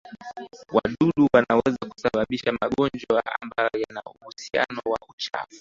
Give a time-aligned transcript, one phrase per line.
[0.73, 5.47] Wdudu wanaweza kusabababisha magonjwa ambayo yana uhusiano na uchafu